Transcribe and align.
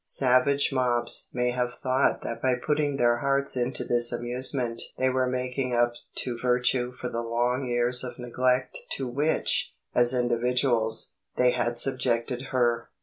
Savage 0.03 0.73
mobs 0.73 1.29
may 1.31 1.51
have 1.51 1.75
thought 1.75 2.23
that 2.23 2.41
by 2.41 2.55
putting 2.55 2.97
their 2.97 3.17
hearts 3.17 3.55
into 3.55 3.83
this 3.83 4.11
amusement 4.11 4.81
they 4.97 5.09
were 5.11 5.27
making 5.27 5.75
up 5.75 5.93
to 6.15 6.39
virtue 6.39 6.91
for 6.91 7.07
the 7.07 7.21
long 7.21 7.67
years 7.69 8.03
of 8.03 8.17
neglect 8.17 8.79
to 8.93 9.07
which, 9.07 9.75
as 9.93 10.11
individuals, 10.15 11.13
they 11.35 11.51
had 11.51 11.77
subjected 11.77 12.45
her. 12.49 12.89